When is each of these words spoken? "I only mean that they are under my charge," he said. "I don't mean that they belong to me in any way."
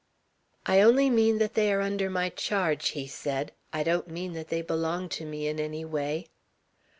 "I 0.65 0.81
only 0.81 1.11
mean 1.11 1.37
that 1.37 1.53
they 1.53 1.71
are 1.71 1.79
under 1.81 2.09
my 2.09 2.29
charge," 2.29 2.89
he 2.97 3.05
said. 3.05 3.51
"I 3.71 3.83
don't 3.83 4.07
mean 4.07 4.33
that 4.33 4.47
they 4.47 4.63
belong 4.63 5.09
to 5.09 5.25
me 5.27 5.47
in 5.47 5.59
any 5.59 5.85
way." 5.85 6.25